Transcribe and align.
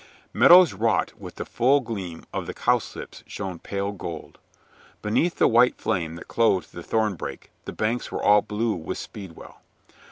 Meadows 0.33 0.73
wrought 0.73 1.13
with 1.19 1.35
the 1.35 1.45
full 1.45 1.79
gleam 1.79 2.25
of 2.33 2.47
the 2.47 2.55
cowslips 2.55 3.23
shone 3.27 3.59
pale 3.59 3.91
gold. 3.91 4.39
Beneath 5.03 5.35
the 5.35 5.47
white 5.47 5.75
flame 5.75 6.15
that 6.15 6.27
clothed 6.27 6.73
the 6.73 6.81
thornbrake 6.81 7.51
the 7.65 7.71
banks 7.73 8.11
were 8.11 8.23
all 8.23 8.41
blue 8.41 8.73
with 8.73 8.97
speedwell. 8.97 9.61